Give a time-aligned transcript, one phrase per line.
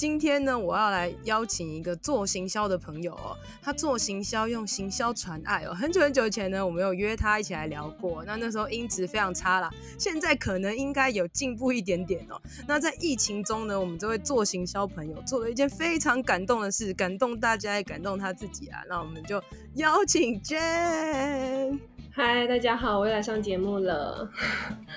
[0.00, 3.36] 今天呢，我要来邀请一个做行销的朋友哦。
[3.62, 5.74] 他做行销用行销传爱哦。
[5.74, 8.24] 很久很久以前呢，我们有约他一起来聊过。
[8.24, 12.40] 那那时候音质非常差啦，现在可能应该有进步一点点哦。
[12.66, 18.80] 那在疫情中呢，我们这位做行销朋友做了一件非常感动的事，感动大家也感动他自己啊。
[18.88, 19.38] 那我们就
[19.74, 21.78] 邀请 Jane。
[22.10, 24.26] 嗨，大家好，我又来上节目了。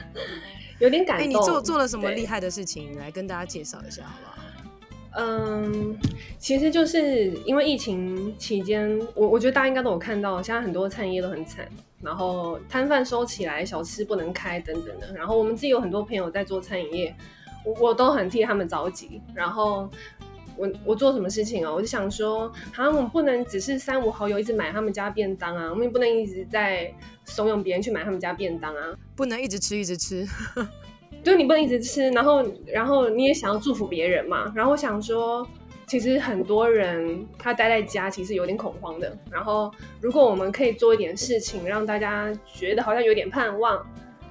[0.79, 1.25] 有点感动。
[1.25, 2.93] 哎、欸，你做做了什么厉害的事情？
[2.93, 4.42] 你来跟大家介绍一下，好不好？
[5.15, 5.95] 嗯，
[6.39, 11.67] 其实就是因为疫情期间，我我觉得大家应该都有看到，现在很多餐饮业都很惨，
[12.01, 15.13] 然后摊贩收起来，小吃不能开等等的。
[15.13, 17.15] 然后我们自己有很多朋友在做餐饮业，
[17.63, 19.21] 我我都很替他们着急。
[19.35, 19.87] 然后
[20.57, 21.71] 我我做什么事情啊？
[21.71, 26.91] 我就想说，好像我们不能只是三五好友一直买他们家便当啊，我们也不能一直在
[27.25, 30.27] 怂恿别人去买他们家便当啊，不能一直吃一直吃。
[31.23, 34.51] 就你不能一直吃，然后然后你也想要祝福别人嘛。
[34.53, 35.47] 然后我想说，
[35.87, 39.17] 其实很多人他待在家其实有点恐慌的。
[39.31, 39.71] 然后
[40.01, 43.81] 如果我们可以做一点事情，让大家觉得好像有点盼望，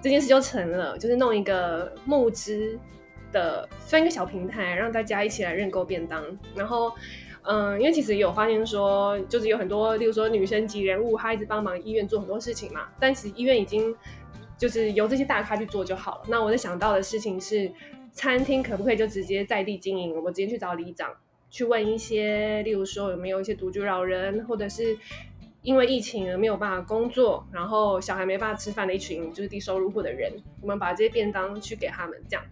[0.03, 0.99] 这件事就成了。
[0.99, 2.79] 就是弄一个募资
[3.33, 6.23] 的，算一个小平台，让大家一起来认购便当。
[6.55, 6.93] 然后，
[7.45, 12.83] 嗯，因为其实有发现说，就是有很多，例如说女生级人物，她一直帮忙医院做很多事情嘛。
[13.01, 13.97] 但其实医院已经。
[14.63, 16.25] 就是由这些大咖去做就好了。
[16.29, 17.69] 那我在想到的事情是，
[18.13, 20.15] 餐厅可不可以就直接在地经营？
[20.23, 21.13] 我直接去找里长
[21.51, 24.97] 去问一些，例如说有没有一些独居老人，或者是
[25.63, 32.45] 因为疫情而没有办法工作，然后小孩没办法吃饭的一群就是低收入户的人，我们把这些便当去给他们，这样。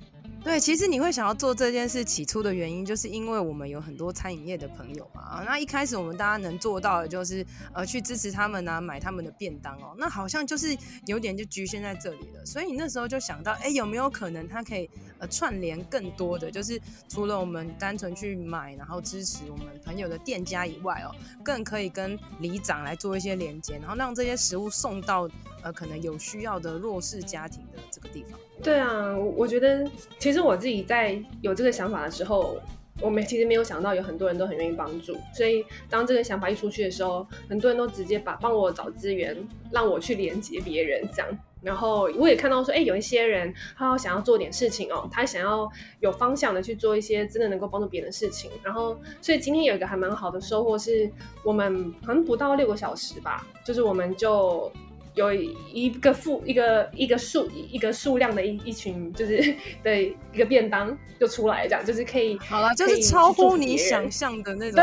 [0.42, 5.42] 对，其实你会想要做这件事，起初的原因就是因为我们有很多餐饮业的朋友嘛。
[5.44, 7.44] 那一开始我们大家能做到的就是
[7.74, 9.94] 呃去支持他们啊，买他们的便当哦。
[9.98, 12.44] 那好像就是有点就局限在这里了。
[12.46, 14.88] 所以你那时候就想到，哎，有没有可能他可以
[15.18, 21.14] 呃串联更多的，就是除了我们单纯去买，然后支持我们朋友的店家以外哦，
[21.44, 25.28] 更可以跟里长来做一些连接，然后让这些食物送到
[25.62, 28.40] 呃可能有需要的弱势家庭的这个地方。
[28.62, 29.84] 对啊，我觉得
[30.18, 32.58] 其实我自己在有这个想法的时候，
[33.00, 39.34] 我没其实没有想到有很多人都很愿意帮助，所以当这个想法一出去的时候，很多人都直接把帮我找资源，
[39.72, 41.28] 让我去连接别人这样。
[41.62, 45.70] 然后我也看到说，哎，有一些人他想要做点事情哦，他想要
[46.00, 48.50] 有方向的去做一些真的能够帮助别人的事情。
[48.62, 51.10] 然后，所以今天有一个还蛮好的收获是，
[51.44, 54.70] 我们可能不到六个小时吧，就是我们就。
[55.14, 64.82] 有一个数一个一个数一个数量的一一群就是 的一个便当就出来，这样就是可以好了，就是超乎你想象的那种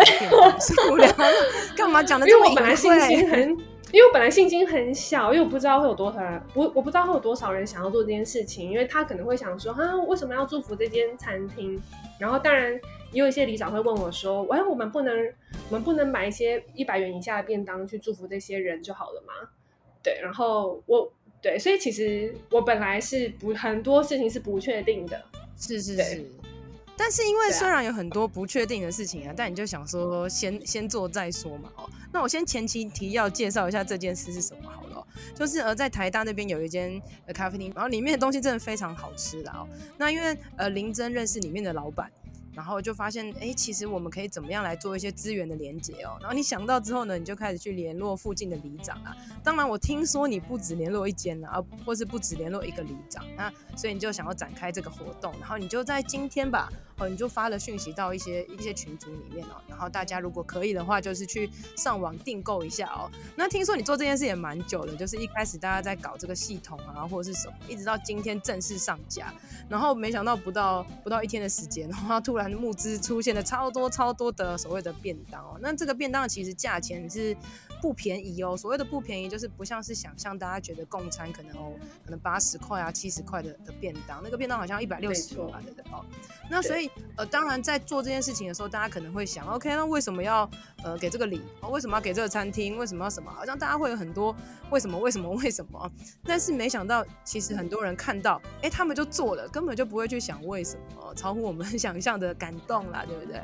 [0.60, 1.14] 数量。
[1.76, 2.60] 干嘛讲的这么隐晦？
[2.60, 3.40] 因为我本来信心很，
[3.94, 11.82] 因为我本来信心很小，因为我不知道会有多少人，我我不知道会有多少人想要做这件事情，因为他可能会想说，啊，为什么要祝福这间餐厅？
[12.20, 12.74] 然后当然
[13.14, 15.16] 也有一些里长会问我说，哎，我们不能
[15.70, 19.34] 我们不能买一些一百元以下的便当去祝福这些人就好了吗？
[20.08, 25.22] 对，然后我对，所以其实我本来是不很多事情是不确定的，
[25.58, 26.26] 是是是。
[26.96, 31.70] 但是因为虽然有很多不确定的事情啊，啊但你就想说先先做再说嘛。
[31.76, 35.08] 哦，那我先前期提要介绍一下这件事是什么好了，哦。
[35.36, 39.68] 就是呃在台大那边有一间呃咖啡厅，然后里面的东西真的非常好吃的哦。
[39.98, 42.10] 那因为呃林真认识里面的老板。
[42.58, 46.18] 然后就发现，哎，其实我们可以怎么样来做一些资源的连接哦。
[46.20, 49.16] 然后你想到之后呢，你就开始去联络附近的里长啊。
[49.44, 55.32] 当然，我听说你不止联络一间啊，或是不止联络一个里长，那所以你就想要展开这个活动。
[55.40, 59.62] 然后你就在今天吧，哦，你就发了讯息到一些一些群组里面哦。
[59.70, 63.10] 然后大家如果可以的话，就是去上网订购一下哦。
[63.36, 69.34] 那听说你做这件事也蛮久了，就是一开始大家在搞这个系统啊，或者是什么，一直到今天正式上架。
[69.70, 72.48] 然后没想到不到不到一天的时间，然后突然。
[72.58, 77.38] 募资出现了超多超多的所谓的便当哦，那这个便当其实价钱是
[77.82, 78.56] 不便宜哦。
[78.56, 81.74] 所谓的不便宜，就是不像是想象大家觉得共餐可能哦，
[82.06, 86.06] 可能八十块啊、七十块的的便当，那个便当好像一百六十块的哦。
[86.50, 90.50] 那所以呃，当然在做这件事情的时候，大家可能会想，OK，那为什么要
[90.84, 91.42] 呃给这个礼？
[91.62, 92.78] 哦，为什么要给这个餐厅？
[92.78, 93.30] 为什么要什么？
[93.32, 94.34] 好像大家会有很多
[94.70, 94.98] 为什么？
[94.98, 95.30] 为什么？
[95.36, 95.92] 为什么？
[96.24, 102.38] 但是没想到，其实很多人看到，哎，他们就做了，根本就不会去想为什么，超乎我们 想象的。
[102.38, 103.42] 感动啦，对不对？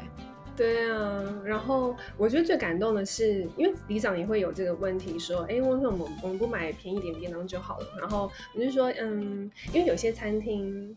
[0.55, 7.87] 对啊，然后我觉得最感动的是，因为里长也会有这个问题，说，哎，为什么我们我们不买便宜点便当就好了？
[7.99, 10.95] 然后我就说，嗯，因为有些餐厅，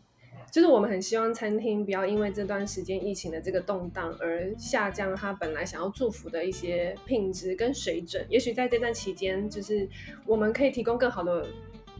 [0.52, 8.26] 就是我们很希望餐厅不要因为这段时间疫情的这个动荡而下降它本来想要祝福的一些品质跟水准。
[8.28, 9.88] 也许在这段期间，就是
[10.26, 11.46] 我们可以提供更好的。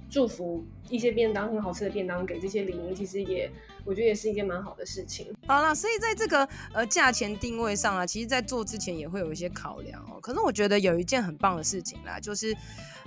[0.09, 3.51] 祝福一些便当，很好吃的便当给这些礼物，其实也
[3.85, 5.35] 我觉得也是一件蛮好的事情。
[5.47, 10.19] 好了，所以在这个呃价钱定位上啊，其实在做之前也会有一些考量哦。
[10.21, 12.57] 可是我觉得有一件很棒的事情啦，就是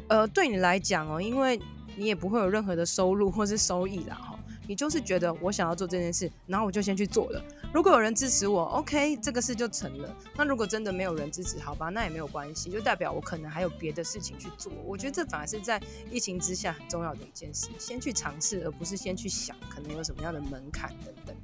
[0.07, 1.59] 呃对你来讲哦，因为
[1.95, 4.28] 你也不会有任何的收入或是收益啦。
[4.69, 7.43] 你就是觉得我想要做这件事，然后我就先去做了。
[7.73, 10.15] 如果有人支持我，OK，这个事就成了。
[10.37, 14.71] 那如果真的没有人支持，好吧，那也没有关系，就代表我可能还有别的事情去做。
[14.85, 15.81] 我觉得这反而是在
[16.11, 21.35] 疫情之下很重要的一件事，先去尝试，而不是先去想可能有什么样的门槛等等。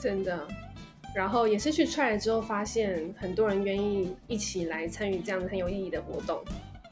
[0.00, 0.48] 真的，
[1.14, 6.42] 然后也是去 try 了之后，发现很多人愿意一起来参与这样很有意义的活动。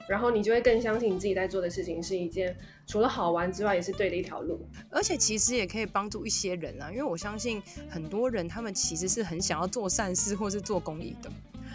[0.09, 2.57] 然后你就会更相信你自己在做的事情是一件
[2.87, 4.61] 除了好玩之外也是对的一条路，
[4.91, 11.31] 而且其实也可以帮助一些人啊，因为我相信很多人他们其实是很想要做善事或是做公益的。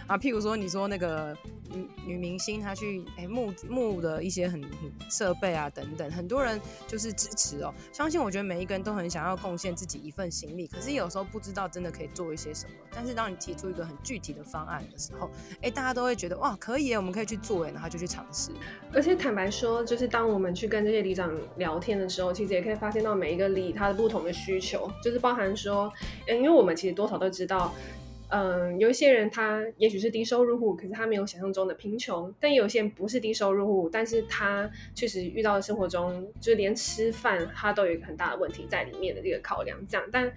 [0.07, 1.35] 啊，譬如说，你说那个
[1.71, 4.63] 女女明星，她去哎募募的一些很
[5.09, 7.73] 设备啊等等，很多人就是支持哦。
[7.91, 12.73] 相信我觉得每一个人都很想要贡献自己一份心力，可是有时候不知道真的可以做一些什么。
[12.93, 15.29] 但是当你提出一个很具体的方案的时候，
[15.61, 18.51] 哎，大家都会觉得哇，可以，我们可以去做哎，然后就去尝试。
[18.93, 25.91] 而且坦白说，就是当我们去跟这些里长聊天的时候，其实也可以发现到每一个里他的不同的需求，就是包含说，
[26.27, 27.73] 嗯，因为我们其实多少都知道。
[28.29, 39.77] 嗯，有一些人他也许是低收入户，可是他没有想象中的贫穷；但有些人不是低收入户，但是他确实遇到了生活中，就是连吃饭他都有一个很大的问题在里面的这个考量。
[39.87, 40.31] 这样，但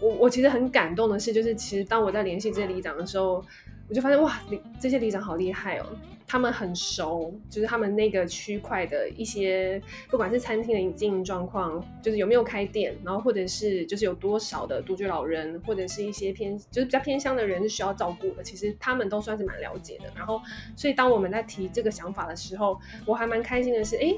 [0.00, 3.44] 我我其实很感动的是，就是其实当我在联系这些里长的时候。
[3.90, 4.40] 我就发现哇，
[4.78, 5.86] 这些里长好厉害哦！
[6.24, 20.04] 他们很熟，就是他们那个区块的一些，不管是餐厅的经营状况，就是有没有开店，然后或者是就是有多少的独居老人，或者是一些偏就是比较偏乡的人是需要照顾的，其实他们都算是蛮了解的。
[20.14, 20.40] 然后，
[20.76, 24.14] 所以当我们在提这个想法的时候，我还蛮开心的是，哎，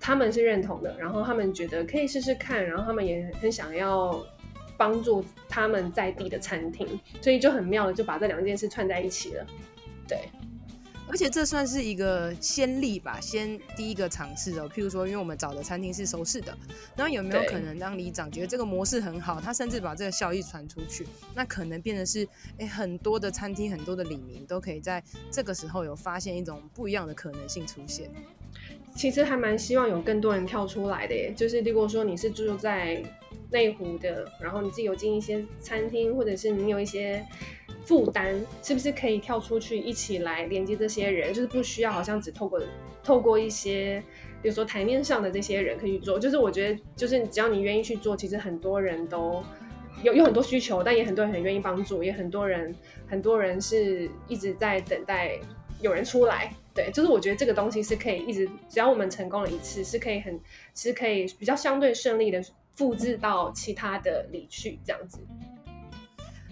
[0.00, 4.24] 他们是认同的，然后他们觉得可以试试看，然后他们也很想要。
[4.76, 6.86] 帮助他们在地的餐厅，
[7.20, 9.46] 所以就很妙的就把这两件事串在一起了。
[10.06, 10.28] 对，
[11.08, 14.68] 而且这算是一个先例吧，先第一个尝试哦。
[14.68, 16.56] 譬如说，因为我们找的餐厅是熟识的，
[16.96, 22.26] 然后有没有可能让里长觉得这个模式很好，他甚至把这个效益传出去，那可能变成是
[22.58, 28.10] 哎很多的餐厅，很多的里民都可以在这个时候有发现一种不一样的可能性出现。
[28.94, 33.02] 其实还蛮希望有更多人跳出来的耶，就是如果说你是住在
[33.54, 37.24] 内湖的，然后你自己有进一些餐厅，或者是你有一些
[37.84, 38.34] 负担，
[38.64, 41.32] 是不是可以跳出去一起来连接这些人？
[41.32, 42.60] 就是不需要好像只透过
[43.04, 44.02] 透过一些，
[44.42, 46.18] 比如说台面上的这些人可以去做。
[46.18, 49.40] 就是我觉得，就是只要你愿意去做，其实很多人都
[50.02, 52.74] 有有很多需求，但也很多人很愿意帮助，也很多人
[53.06, 55.38] 很多人是一直在等待
[55.80, 56.52] 有人出来。
[56.74, 60.40] 对，就是我觉得这个东西是可以一直，只要我们成功了一次，是可以很，
[60.74, 62.42] 是可以比较相对顺利的
[62.74, 65.18] 复制到其他的里去这样子。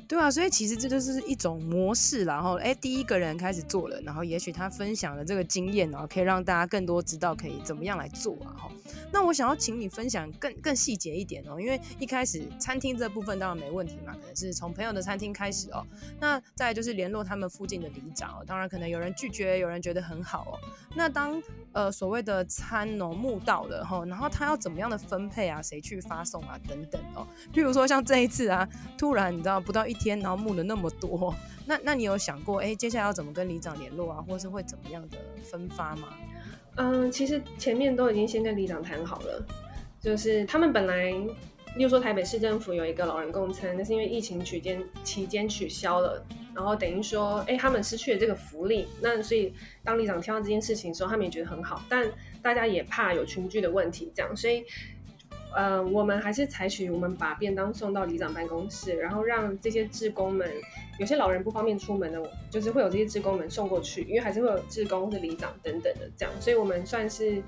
[0.09, 8.53] 对啊，所以其实这就是一种模式，然后哎，第一个人开始做了，然后也许他分享了这个经验，然后可以让大家更多知道可以怎么样来做啊。
[8.55, 8.71] 哈，
[9.11, 15.83] 那我想要请你分享更更细节一点哦，因为一开始餐厅这部分当然没问题嘛，可能是从朋友的餐厅开始哦。
[16.21, 20.61] 那再就是联络他们附近的里长哦，当然可能有人拒绝，有人觉得很好哦。
[20.95, 21.43] 那当
[21.73, 25.63] 呃所谓的餐农募到了哈，然后他要怎么样的分配啊？
[25.63, 26.59] 谁去发送啊？
[26.69, 27.27] 等等哦。
[27.55, 28.69] 譬如说像这一次啊，
[28.99, 31.35] 突然你知道不到一天，然后募了那么多，
[31.67, 36.09] 那那你有想过，哎，接下来要怎么跟里长联络啊，或是会怎么样的分发吗？
[36.75, 39.47] 嗯，其实前面都已经先跟里长谈好了，
[40.01, 41.11] 就是他们本来，
[41.77, 49.53] 例如说台北市政府有一个老人共餐，但是因为疫情期间期间取消了，然后等于说，哎，他们失去了这个福利，那所以
[49.85, 52.11] 当里长听到这件事情的时候，他们也觉得很好，但
[52.43, 54.65] 大家也怕有群聚的问题，这样，所以。
[55.55, 60.49] 呃，我们还是采取我们把便当送到里长办公室，然后让这些志工们，
[60.99, 67.43] 有些老人不方便出门的，就是会有这些志工们送过去，因为还是会有志工或者里长等等的这样，所以我们算是，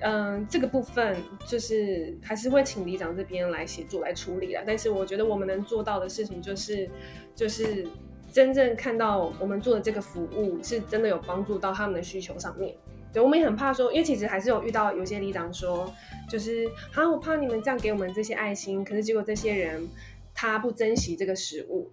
[0.00, 4.62] 嗯、这个部分就是还是会请里长这边来协助来处理啦。
[4.66, 6.88] 但是我觉得我们能做到的事情就是，
[7.34, 7.86] 就是
[8.32, 12.74] 真正看到我们做的这个服务是真的有帮助到他们的需求上面。
[13.14, 15.90] 对，我们也很怕说，因为其实还是有遇到有些里长说，
[16.28, 19.88] 就是啊，我怕你们这样给我们这些爱心，可是结果这些人
[20.34, 21.92] 他不珍惜这个食物，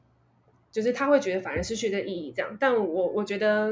[0.72, 2.58] 就是他会觉得反而失去这意义这样。
[2.60, 3.72] 但我我觉得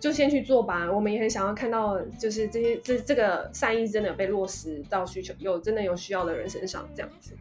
[0.00, 7.32] 就先去做吧，我们也很想要看到，就是这些这这个善意真的被落实到需求有真的有需要的人身上这样子。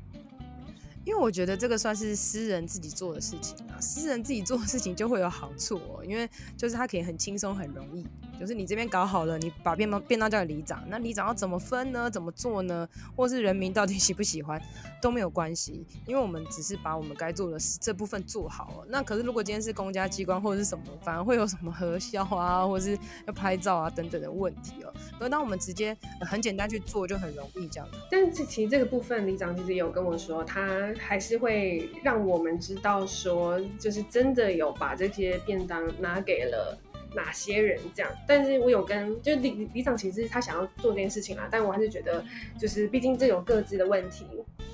[1.06, 8.06] 因为我觉得这个算是私人自己做的事情啊，私人自己做的事情就会有好处哦，因为就是他可以很轻松很容易，
[8.40, 12.10] 就是你这边搞好了，你把便当便当交给里长，那里长要怎么分呢？
[12.10, 12.88] 怎么做呢？
[13.16, 14.62] 或是人民到底喜不喜欢
[15.02, 18.86] 都没有关系，因为我们只是把我们该做的这部分做好了。
[18.90, 24.94] 那可是如果今天是公家机关或者是什么，反而会有什么核销啊，或者是要拍照啊等等的问题哦。
[25.20, 27.88] 而当我们直接很简单去做，就很容易这样。
[28.12, 30.68] 但是其实这个部分，里长其实有跟我说，他。
[31.00, 36.78] 还是会让我们知道说，就是真的有把这些便当拿给了
[37.18, 38.12] 哪些人这样。
[38.28, 42.24] 但是我有跟，就李李长其实他想要做这件事情啊，但我还是觉得，
[42.58, 44.26] 就是毕竟这有各自的问题。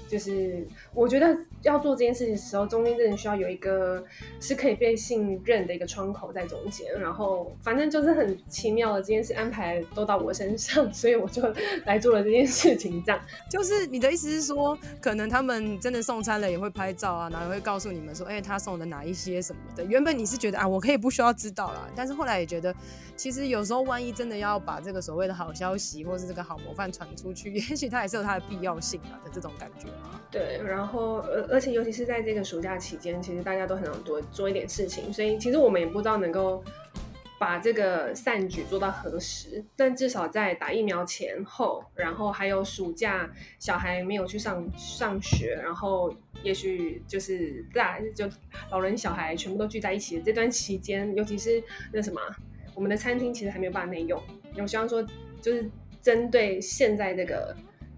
[0.08, 4.04] 就是我觉得要做这件事情的时候，中间真的需要有一个
[4.40, 6.88] 是可以被信任的一个窗口在中间。
[7.00, 11.42] 然后反正就是很奇妙的这件事安排都到我身上，所以我就
[11.86, 13.04] 来做了这件事情。
[13.04, 19.84] 这样就是你的意思是说，可能他们真的送餐了也会拍照啊，然后也会告诉你们说，哎、他送的哪一些什么的。
[19.84, 22.74] 原本你是觉得啊，我可以不需要知道啦，但是后来也觉得，
[23.16, 29.88] 其实有时候万一真的要把这个所谓的好消息或是这个好模范传出去，也许它也是有它的必要性啊的这种感觉。
[30.32, 36.64] 对，然后而而且尤其是在这个暑假期间，其实大家都很想多做一点事情，所以其实我们也不知道能够
[37.40, 48.28] 把这个善举做到何时，但至少在打疫苗前后，然后还有暑假小孩没有去上上学，然后也许就是大就
[48.72, 52.20] 老人小孩全部都聚在一起的这段期间，尤其是那什么，
[52.74, 54.20] 我们的餐厅其实还没有办法内用，
[54.58, 55.06] 我希望说
[55.40, 55.70] 就是
[56.02, 57.56] 针对现在这个。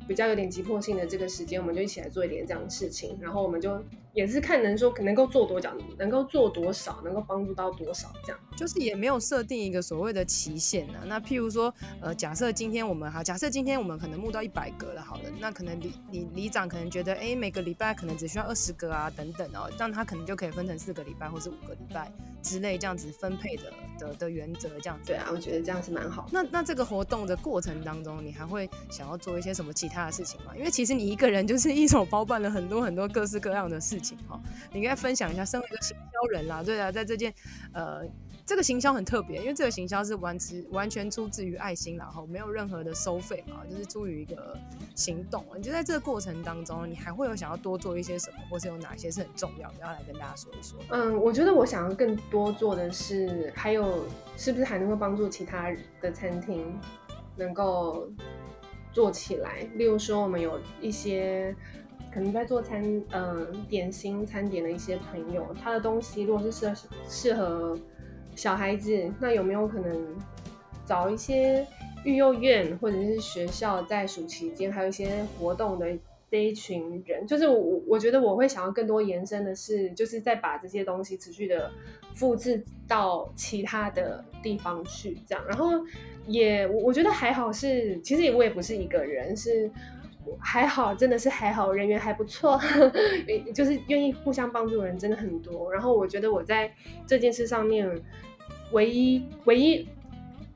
[0.08, 3.84] 比较有点急迫性的这个时间，我们就一起来做一点这样的事情，然后我们就
[4.16, 11.04] 也是看能说可能够做多久，能够做多少，能够帮助到多少，这样就是也没有设定一个所谓的期限啊。
[11.06, 22.10] 那譬如说，呃，假设今天我们哈，假设今天我们可能募到一百个了，好了，那可能里里里长可能觉得，哎、欸，每个礼拜可能只需要二十个啊，等等哦，这样他可能就可以分成四个礼拜或是五个礼拜
[22.42, 23.64] 之类这样子分配的
[24.00, 25.08] 的的原则，这样子。
[25.08, 26.30] 对啊，我觉得这样是蛮好。
[26.32, 30.54] 那那这个活动的过程当中，你还会想要做一些什么其他的事情吗？
[30.56, 34.40] 因为其实你一个人就是一手包办了很多很多各式各样的事情哈。
[34.72, 37.34] 你应该分享一下，身为一个行销人啦，对啊，在这件
[37.74, 38.04] 呃。
[38.48, 44.56] 这个行销很特别，因为这个行销是完全完全出自于爱心，然后没有任何的收费嘛，就是出于一个
[44.94, 45.44] 行动。
[45.56, 50.78] 你就在这个过程当中，你还会有想要多做一些什么，或是有哪些是很重要的，要来跟大家说一说？
[50.90, 54.06] 嗯，我觉得我想要更多做的是，还有
[54.38, 56.80] 是不是还能够帮助其他的餐厅
[57.36, 58.08] 能够
[58.94, 59.68] 做起来？
[59.74, 61.56] 例如说，我们有一些
[62.16, 62.82] 可能在做餐
[63.12, 66.76] 嗯点心餐点的一些朋友，他的东西如果是适
[67.08, 67.78] 适合。
[68.38, 70.14] 小孩子，那有没有可能
[70.86, 71.66] 找一些
[72.04, 75.88] 育幼院或者是学校，在暑期间还有一些活动的
[76.30, 77.26] 这一群人？
[77.26, 81.72] 就是我，我觉得我会想要更多延伸的是，就是再把这些东西持续的
[82.14, 85.42] 复制到其他的地方去，这样。
[85.48, 85.72] 然后
[86.28, 89.72] 也，我觉得还好是，其实我也不是一个人，是
[90.40, 92.60] 还好，真的是还好，人缘还不错，
[93.54, 95.72] 就是愿意互相帮助的人真的很多。
[95.72, 96.72] 然后我觉得我在
[97.06, 98.02] 这件事上面。
[98.72, 99.88] 唯一唯一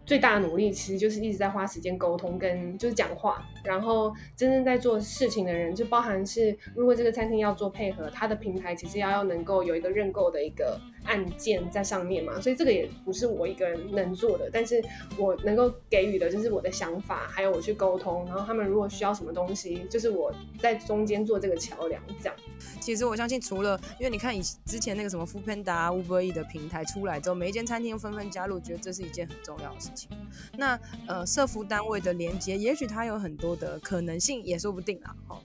[0.04, 3.46] 最大的努力，其实就是一直在花时间沟通，跟就是讲话。
[3.64, 12.40] 然后真正在做事情的人，就包含是，如果这个餐厅要做配合，它的平台其实要要能够有一个认购的一个按键在上面嘛。
[12.40, 14.84] 所以这个也不是我一个人能做的，但是
[15.18, 18.26] 我能够给予的就是我的想法，还有我去沟通。
[18.26, 22.36] 然后他们如果需要什么东西，就是我在中间做这个桥梁，这样。
[22.80, 30.10] 其实我相信，除了因为你看以之前那个什么 Foodpanda、Uber E 的平台出来之后，每一间餐厅纷纷加入，觉得这是一件很重要的事情。
[30.58, 35.16] 那呃，社服单位的连接，也许它有很多的可能性，也说不定啦。
[35.28, 35.40] 哦，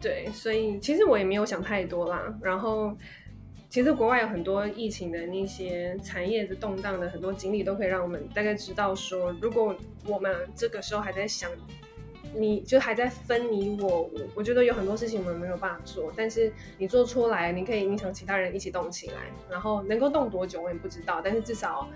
[0.00, 2.34] 对，所以其实我也没有想太多啦。
[2.42, 2.96] 然后，
[3.68, 9.74] 其实国外有很多疫情的那些产业的动荡的很多经历，都可以让我们大概知道说，如果
[10.06, 11.50] 我们这个时候还在想。
[12.34, 21.88] 你就还在分你我，我我觉得有很多事情我们没有办法做，但是你做出来，你可以影响其他人一起动起来，然后能够动多久我也不知道，但是至少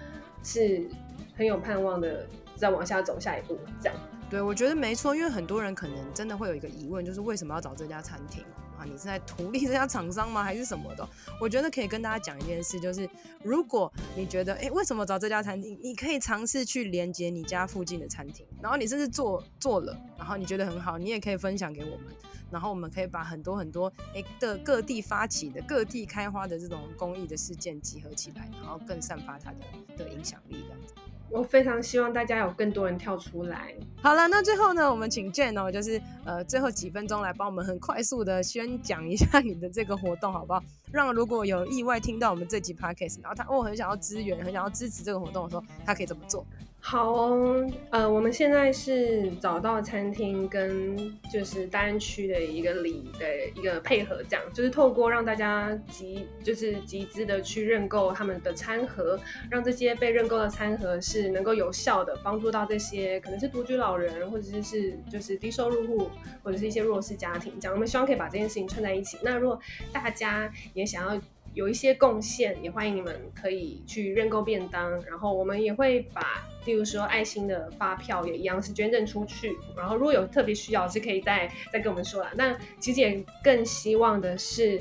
[0.43, 0.89] 是
[1.37, 3.99] 很有盼望的，再往下走下一步这样。
[4.31, 8.45] 对，我觉得没错，因为很多人可能真的会有一个疑问，就是为什么要找这家餐厅
[8.79, 8.85] 啊？
[8.85, 10.45] 你是在图利这家厂商吗？
[10.45, 11.07] 还是什么的？
[11.41, 13.11] 我觉得可以跟大家讲一件事，就是
[13.43, 15.77] 如果你觉得，哎，为什么找这家餐厅？
[15.83, 22.07] 你可以尝试去连接你家附近的餐厅，然后你甚至做做了，然后你觉得很好，你也可以分享给我们，
[22.51, 29.59] 然后我们可以把很多很多哎的各地发起的、各地开花的这种公益的事件集合起来，然后更散发它的
[29.97, 30.95] 的影响力，这样子。
[31.31, 33.73] 我非常希望大家有更多人跳出来。
[34.03, 40.61] 好了，那最后呢，我们请 Jane 哦，就是呃最后几分钟来帮我们很快速的宣讲一下你的这个活动，好不好？
[40.93, 46.45] 让如果有意外听到我们这集 Podcast，然后他哦很想要支援，很想要支持这个活动的时候，他可以怎么做？
[46.83, 50.97] 好哦，呃，我们现在是找到餐厅跟
[51.31, 59.21] 就是单区的一个里的一个配合，这样就是透过让大家集就是集资的去认购他们的餐盒，
[59.51, 66.11] 让这些被认购的餐盒是能够有效的帮助到这些可能是独居老人或者是是就是低收入户
[66.43, 69.19] 或者是一些弱势家庭，这样我们希望可以把这件事情串在一起。
[69.23, 69.61] 那如果
[69.93, 71.21] 大家也想要。
[71.53, 82.31] 有一些贡献，也欢迎你们可以去认购便当，然后我们也会把，例如说爱心的发票也一样是捐赠出去，然后如果有特别需要，是可以再再跟我们说啦。
[82.37, 84.81] 那其实也更希望的是。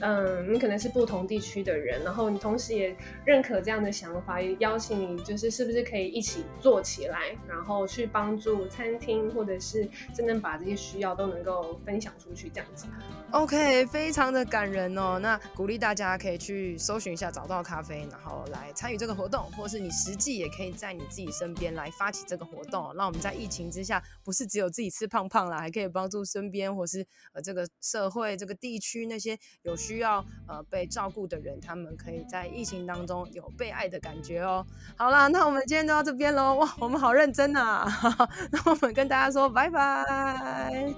[0.00, 12.86] 嗯，你可能是不同地区的人，然后你同时也认可这样的想法，也邀请你，就是是不是可以一起做起来，然后去帮助餐厅，或者是真正把这些需要都能够分享出去，这样子。
[13.30, 15.18] OK，非常的感人哦。
[15.18, 29.74] 那鼓励大家可以去搜寻一下，找到咖啡，然后来参与这个活动，或是你实际也可以在你自己身边来发起这个活动，让我们在疫情之下，不是只有自己吃胖胖啦，还可以帮助身边或是呃这个社会、这个地区那些有。
[29.86, 34.66] 需要呃被照顾的人，他们可以在疫情当中有被爱的感觉哦。
[34.96, 36.56] 好啦，那我们今天就到这边喽。
[36.56, 37.88] 哇，我们好认真呐、啊！
[38.50, 40.04] 那我们跟大家说拜拜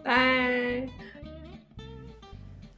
[0.02, 0.88] 拜。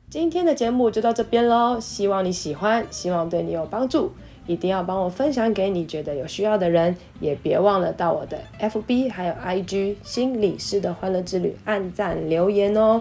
[0.09, 4.13] 今天的节目就到这边喽，希望你喜欢，希望对你有帮助。
[4.47, 13.01] 一定要帮我分享给你觉得有需要的人，也别忘了到我的 FB 还有 IG 心理师的欢乐之旅按赞留言哦。